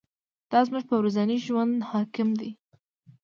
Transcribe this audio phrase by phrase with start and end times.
[0.51, 2.51] دا زموږ په ورځني ژوند حاکم دی.